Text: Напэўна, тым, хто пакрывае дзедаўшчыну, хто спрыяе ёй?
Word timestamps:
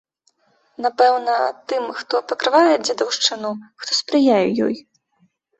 Напэўна, 0.85 1.35
тым, 1.73 1.83
хто 1.99 2.21
пакрывае 2.31 2.73
дзедаўшчыну, 2.87 3.51
хто 3.85 3.91
спрыяе 4.01 4.43
ёй? 4.71 4.75